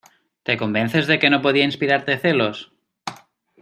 [0.47, 2.71] ¿te convences de que no podía inspirarte celos?